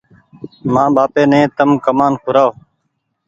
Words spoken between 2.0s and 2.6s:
تم کورآئو۔